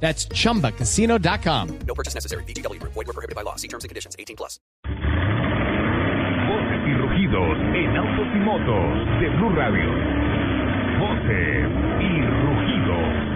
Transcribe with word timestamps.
That's 0.00 0.28
chumbacasino.com. 0.28 1.78
No 1.86 1.94
purchase 1.94 2.14
necessary. 2.14 2.44
BGW. 2.44 2.80
Void 2.82 2.94
were 2.94 3.12
prohibited 3.12 3.34
by 3.34 3.42
law. 3.42 3.56
See 3.56 3.68
terms 3.68 3.82
and 3.82 3.88
conditions. 3.88 4.14
18 4.18 4.36
plus. 4.36 4.60
Voces 6.46 6.82
y 6.86 6.94
rugidos 6.94 7.58
en 7.74 7.96
autos 7.96 8.28
y 8.32 8.38
motos 8.38 9.20
de 9.20 9.28
Blue 9.36 9.50
Radio. 9.56 9.90
Voces 11.00 11.66
y 12.00 12.22
rugidos. 12.44 13.26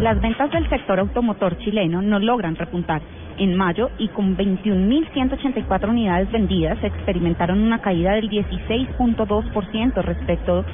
Las 0.00 0.20
ventas 0.20 0.50
del 0.50 0.68
sector 0.68 1.00
automotor 1.00 1.58
chileno 1.58 2.02
no 2.02 2.18
logran 2.18 2.56
repuntar. 2.56 3.02
En 3.38 3.54
mayo 3.54 3.90
y 3.98 4.08
con 4.08 4.36
21.184 4.36 5.88
unidades 5.88 6.30
vendidas, 6.30 6.78
experimentaron 6.82 7.60
una 7.60 7.80
caída 7.82 8.12
del 8.12 8.30
16.2% 8.30 10.02
respecto 10.02 10.64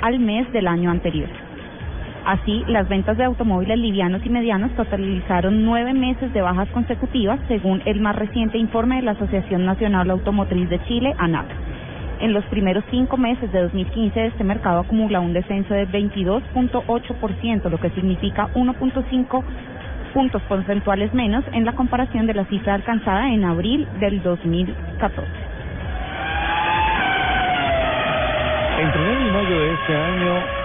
al 0.00 0.18
mes 0.18 0.50
del 0.52 0.66
año 0.66 0.90
anterior. 0.90 1.47
Así, 2.28 2.62
las 2.68 2.86
ventas 2.90 3.16
de 3.16 3.24
automóviles 3.24 3.78
livianos 3.78 4.20
y 4.22 4.28
medianos 4.28 4.70
totalizaron 4.72 5.64
nueve 5.64 5.94
meses 5.94 6.30
de 6.34 6.42
bajas 6.42 6.68
consecutivas, 6.74 7.40
según 7.48 7.80
el 7.86 8.00
más 8.02 8.14
reciente 8.16 8.58
informe 8.58 8.96
de 8.96 9.02
la 9.02 9.12
Asociación 9.12 9.64
Nacional 9.64 10.10
Automotriz 10.10 10.68
de 10.68 10.78
Chile, 10.84 11.14
ANAC. 11.16 11.46
En 12.20 12.34
los 12.34 12.44
primeros 12.46 12.84
cinco 12.90 13.16
meses 13.16 13.50
de 13.50 13.62
2015, 13.62 14.26
este 14.26 14.44
mercado 14.44 14.80
acumula 14.80 15.20
un 15.20 15.32
descenso 15.32 15.72
de 15.72 15.88
22.8%, 15.88 17.70
lo 17.70 17.80
que 17.80 17.88
significa 17.92 18.50
1.5 18.52 19.42
puntos 20.12 20.42
porcentuales 20.42 21.14
menos 21.14 21.46
en 21.54 21.64
la 21.64 21.72
comparación 21.72 22.26
de 22.26 22.34
la 22.34 22.44
cifra 22.44 22.74
alcanzada 22.74 23.32
en 23.32 23.42
abril 23.42 23.88
del 24.00 24.22
2014. 24.22 25.26
Entre 28.80 29.00
enero 29.00 29.28
y 29.28 29.32
mayo 29.32 29.60
de 29.60 29.72
este 29.72 29.96
año, 29.96 30.57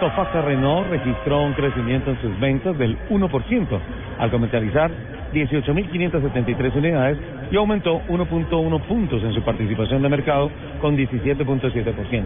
Tofasa 0.00 0.40
Renault 0.40 0.88
registró 0.88 1.42
un 1.42 1.52
crecimiento 1.52 2.10
en 2.10 2.20
sus 2.22 2.40
ventas 2.40 2.76
del 2.78 2.96
1%, 3.10 3.80
al 4.18 4.30
comercializar 4.30 4.90
18.573 5.34 6.74
unidades 6.74 7.18
y 7.50 7.56
aumentó 7.56 8.00
1.1 8.08 8.80
puntos 8.86 9.22
en 9.22 9.34
su 9.34 9.42
participación 9.42 10.02
de 10.02 10.08
mercado 10.08 10.50
con 10.80 10.96
17.7%. 10.96 12.24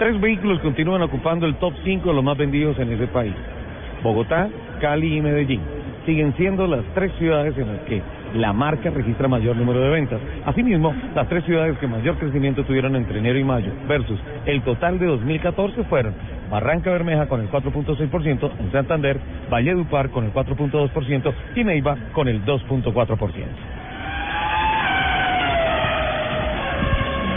Tres 0.00 0.20
vehículos 0.20 0.60
continúan 0.60 1.00
ocupando 1.02 1.46
el 1.46 1.54
top 1.56 1.74
5 1.84 2.08
de 2.08 2.14
los 2.14 2.24
más 2.24 2.36
vendidos 2.36 2.76
en 2.80 2.92
ese 2.92 3.06
país. 3.06 3.34
Bogotá, 4.02 4.48
Cali 4.80 5.16
y 5.16 5.20
Medellín 5.20 5.60
siguen 6.06 6.34
siendo 6.36 6.66
las 6.66 6.84
tres 6.94 7.12
ciudades 7.18 7.56
en 7.56 7.68
las 7.68 7.80
que 7.82 8.02
la 8.36 8.52
marca 8.52 8.90
registra 8.90 9.28
mayor 9.28 9.56
número 9.56 9.80
de 9.80 9.90
ventas. 9.90 10.20
Asimismo, 10.44 10.94
las 11.14 11.28
tres 11.28 11.44
ciudades 11.44 11.78
que 11.78 11.86
mayor 11.86 12.16
crecimiento 12.16 12.64
tuvieron 12.64 12.96
entre 12.96 13.18
enero 13.18 13.38
y 13.38 13.44
mayo 13.44 13.72
versus 13.88 14.18
el 14.44 14.62
total 14.62 14.98
de 14.98 15.06
2014 15.06 15.84
fueron 15.84 16.14
Barranca 16.50 16.90
Bermeja 16.90 17.26
con 17.26 17.40
el 17.40 17.50
4.6%, 17.50 18.50
en 18.58 18.72
Santander, 18.72 19.18
Valledupar 19.50 20.10
con 20.10 20.24
el 20.24 20.32
4.2% 20.32 21.32
y 21.54 21.64
Neiva 21.64 21.96
con 22.12 22.28
el 22.28 22.44
2.4%. 22.44 23.44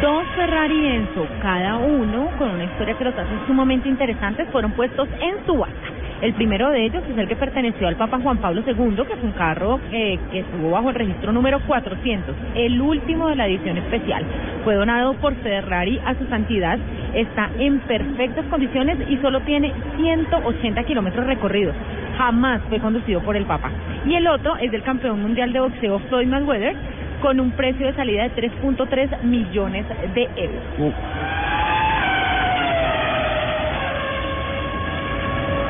Dos 0.02 0.24
Ferrari 0.34 0.88
Enzo, 0.96 1.28
cada 1.42 1.76
uno 1.76 2.30
con 2.38 2.52
una 2.52 2.64
historia 2.64 2.98
que 2.98 3.04
los 3.04 3.14
hace 3.16 3.48
sumamente 3.48 3.90
interesantes, 3.90 4.48
fueron 4.50 4.72
puestos 4.72 5.10
en 5.20 5.46
subasta. 5.46 5.99
El 6.22 6.34
primero 6.34 6.70
de 6.70 6.84
ellos 6.84 7.02
es 7.10 7.18
el 7.18 7.30
que 7.30 7.36
perteneció 7.38 7.88
al 7.88 7.96
Papa 7.96 8.20
Juan 8.22 8.40
Pablo 8.40 8.62
II, 8.68 9.06
que 9.08 9.14
es 9.14 9.24
un 9.24 9.32
carro 9.32 9.80
eh, 9.90 10.20
que 10.30 10.40
estuvo 10.40 10.72
bajo 10.72 10.90
el 10.90 10.96
registro 10.96 11.32
número 11.32 11.62
400, 11.66 12.36
el 12.56 12.82
último 12.82 13.30
de 13.30 13.38
la 13.38 13.48
edición 13.48 13.78
especial. 13.78 14.26
Fue 14.66 14.76
donado 14.76 15.14
por 15.14 15.34
Ferrari 15.36 15.98
a 16.06 16.16
su 16.16 16.26
santidad, 16.26 16.78
está 17.14 17.50
en 17.58 17.80
perfectas 17.80 18.46
condiciones 18.48 18.98
y 19.10 19.16
solo 19.18 19.40
tiene 19.42 19.72
180 19.96 20.84
kilómetros 20.84 21.26
recorridos. 21.26 21.74
Jamás 22.18 22.62
fue 22.68 22.80
conducido 22.80 23.22
por 23.22 23.38
el 23.38 23.46
Papa. 23.46 23.72
Y 24.06 24.16
el 24.16 24.28
otro 24.28 24.58
es 24.58 24.70
del 24.74 24.84
campeón 24.84 25.22
mundial 25.22 25.54
de 25.54 25.62
boxeo 25.62 26.00
Floyd 26.10 26.28
Mayweather, 26.28 26.76
con 27.22 27.40
un 27.40 27.52
precio 27.52 27.86
de 27.86 27.94
salida 27.94 28.24
de 28.24 28.50
3.3 28.52 29.24
millones 29.24 29.86
de 30.14 30.24
euros. 30.36 30.94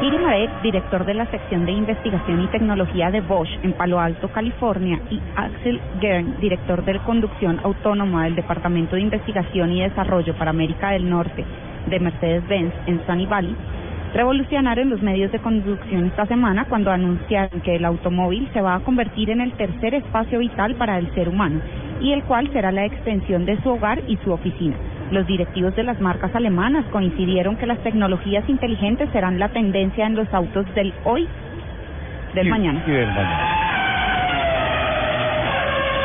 Iri 0.01 0.17
Marek, 0.17 0.61
director 0.61 1.03
de 1.03 1.13
la 1.13 1.25
sección 1.25 1.65
de 1.65 1.73
investigación 1.73 2.41
y 2.41 2.47
tecnología 2.47 3.11
de 3.11 3.19
Bosch 3.19 3.49
en 3.63 3.73
Palo 3.73 3.99
Alto, 3.99 4.29
California, 4.29 4.97
y 5.09 5.19
Axel 5.35 5.81
Gern, 5.99 6.39
director 6.39 6.85
de 6.85 6.99
conducción 6.99 7.59
autónoma 7.63 8.23
del 8.23 8.35
Departamento 8.35 8.95
de 8.95 9.01
Investigación 9.01 9.73
y 9.73 9.81
Desarrollo 9.81 10.33
para 10.35 10.51
América 10.51 10.91
del 10.91 11.09
Norte 11.09 11.43
de 11.87 11.99
Mercedes-Benz 11.99 12.73
en 12.87 13.05
Sunny 13.05 13.25
Valley, 13.25 13.53
revolucionaron 14.13 14.89
los 14.89 15.01
medios 15.01 15.33
de 15.33 15.39
conducción 15.39 16.05
esta 16.05 16.25
semana 16.27 16.63
cuando 16.69 16.91
anunciaron 16.91 17.59
que 17.59 17.75
el 17.75 17.83
automóvil 17.83 18.47
se 18.53 18.61
va 18.61 18.75
a 18.75 18.79
convertir 18.79 19.29
en 19.31 19.41
el 19.41 19.51
tercer 19.53 19.95
espacio 19.95 20.39
vital 20.39 20.75
para 20.75 20.97
el 20.97 21.13
ser 21.13 21.27
humano 21.27 21.59
y 21.99 22.13
el 22.13 22.23
cual 22.23 22.49
será 22.53 22.71
la 22.71 22.85
extensión 22.85 23.45
de 23.45 23.61
su 23.61 23.69
hogar 23.69 24.01
y 24.07 24.15
su 24.23 24.31
oficina. 24.31 24.77
Los 25.11 25.25
directivos 25.25 25.75
de 25.75 25.83
las 25.83 25.99
marcas 25.99 26.33
alemanas 26.35 26.85
coincidieron 26.91 27.55
que 27.57 27.65
las 27.65 27.79
tecnologías 27.79 28.47
inteligentes 28.47 29.09
serán 29.11 29.39
la 29.39 29.49
tendencia 29.49 30.05
en 30.05 30.15
los 30.15 30.31
autos 30.33 30.65
del 30.75 30.93
hoy, 31.03 31.27
del 32.35 32.47
Y- 32.47 32.49
mañana. 32.49 32.83
y 32.85 32.91
del 32.91 33.07
mañana. 33.07 33.55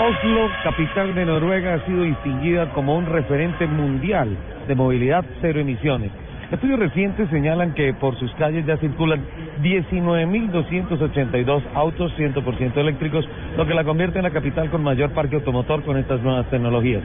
Oslo, 0.09 0.48
capital 0.62 1.14
de 1.14 1.25
Noruega, 1.26 1.75
ha 1.75 1.81
sido 1.87 2.03
distinguida 2.03 2.66
como 2.72 2.97
un 2.97 3.06
referente 3.06 3.66
mundial 3.66 4.28
de 4.69 4.75
movilidad 4.75 5.25
cero 5.41 5.60
emisiones. 5.60 6.10
Estudios 6.50 6.78
recientes 6.78 7.28
señalan 7.31 7.72
que 7.75 7.94
por 7.94 8.16
sus 8.19 8.31
calles 8.34 8.66
ya 8.66 8.76
circulan 8.78 9.20
19.282 9.62 11.62
autos 11.75 12.12
100% 12.19 12.81
eléctricos, 12.81 13.26
lo 13.56 13.66
que 13.66 13.75
la 13.75 13.84
convierte 13.84 14.19
en 14.19 14.25
la 14.25 14.31
capital 14.31 14.69
con 14.70 14.82
mayor 14.82 15.10
parque 15.10 15.37
automotor 15.37 15.82
con 15.84 15.97
estas 15.97 16.20
nuevas 16.22 16.47
tecnologías. 16.50 17.03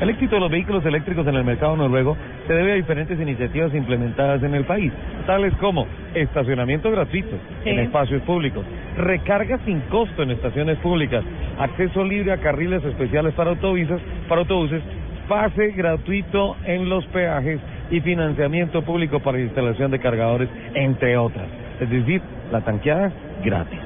El 0.00 0.10
éxito 0.10 0.36
de 0.36 0.40
los 0.40 0.50
vehículos 0.50 0.84
eléctricos 0.86 1.26
en 1.26 1.34
el 1.34 1.42
mercado 1.44 1.76
noruego 1.76 2.16
se 2.46 2.52
debe 2.52 2.72
a 2.72 2.74
diferentes 2.76 3.18
iniciativas 3.20 3.74
implementadas 3.74 4.42
en 4.44 4.54
el 4.54 4.64
país, 4.64 4.92
tales 5.26 5.52
como 5.54 5.86
estacionamiento 6.14 6.90
gratuito 6.90 7.36
Sí. 7.64 7.70
en 7.70 7.80
espacios 7.80 8.22
públicos, 8.22 8.64
recarga 8.96 9.58
sin 9.64 9.80
costo 9.90 10.22
en 10.22 10.30
estaciones 10.30 10.78
públicas, 10.78 11.24
acceso 11.58 12.04
libre 12.04 12.32
a 12.32 12.36
carriles 12.38 12.84
especiales 12.84 13.34
para 13.34 13.50
autobuses, 13.50 14.00
para 14.28 14.42
autobuses, 14.42 14.82
pase 15.28 15.72
gratuito 15.72 16.56
en 16.64 16.88
los 16.88 17.04
peajes 17.06 17.60
y 17.90 18.00
financiamiento 18.00 18.82
público 18.82 19.18
para 19.20 19.40
instalación 19.40 19.90
de 19.90 19.98
cargadores, 19.98 20.48
entre 20.74 21.16
otras. 21.16 21.46
Es 21.80 21.90
decir, 21.90 22.22
la 22.52 22.60
tanqueada 22.60 23.10
gratis. 23.44 23.80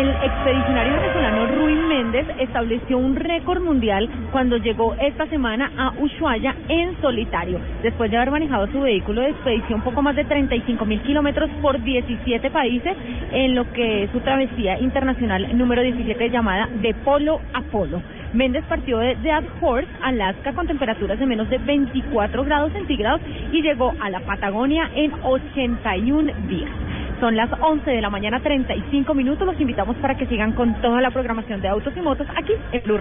El 0.00 0.08
expedicionario 0.08 0.94
venezolano 0.94 1.46
Ruin 1.46 1.86
Méndez 1.86 2.26
estableció 2.38 2.96
un 2.96 3.16
récord 3.16 3.62
mundial 3.62 4.08
cuando 4.32 4.56
llegó 4.56 4.94
esta 4.94 5.26
semana 5.26 5.70
a 5.76 5.92
Ushuaia 6.00 6.56
en 6.70 6.98
solitario, 7.02 7.60
después 7.82 8.10
de 8.10 8.16
haber 8.16 8.30
manejado 8.30 8.66
su 8.68 8.80
vehículo 8.80 9.20
de 9.20 9.28
expedición 9.28 9.82
poco 9.82 10.00
más 10.00 10.16
de 10.16 10.24
35 10.24 10.86
mil 10.86 11.02
kilómetros 11.02 11.50
por 11.60 11.82
17 11.82 12.50
países 12.50 12.96
en 13.30 13.54
lo 13.54 13.70
que 13.74 14.04
es 14.04 14.10
su 14.10 14.20
travesía 14.20 14.78
internacional 14.78 15.46
número 15.58 15.82
17 15.82 16.30
llamada 16.30 16.66
de 16.80 16.94
polo 16.94 17.42
a 17.52 17.60
polo. 17.60 18.00
Méndez 18.32 18.64
partió 18.70 19.00
de 19.00 19.16
Dead 19.16 19.44
Horse, 19.60 19.90
Alaska, 20.02 20.54
con 20.54 20.66
temperaturas 20.66 21.18
de 21.18 21.26
menos 21.26 21.50
de 21.50 21.58
24 21.58 22.42
grados 22.44 22.72
centígrados 22.72 23.20
y 23.52 23.60
llegó 23.60 23.92
a 24.00 24.08
la 24.08 24.20
Patagonia 24.20 24.88
en 24.94 25.12
81 25.22 26.32
días. 26.48 26.89
Son 27.20 27.36
las 27.36 27.50
11 27.60 27.90
de 27.90 28.00
la 28.00 28.08
mañana, 28.08 28.40
35 28.40 29.12
minutos. 29.12 29.46
Los 29.46 29.60
invitamos 29.60 29.94
para 29.96 30.16
que 30.16 30.26
sigan 30.26 30.52
con 30.52 30.80
toda 30.80 31.02
la 31.02 31.10
programación 31.10 31.60
de 31.60 31.68
autos 31.68 31.92
y 31.94 32.00
motos 32.00 32.26
aquí 32.34 32.54
en 32.72 32.82
Blue. 32.82 33.00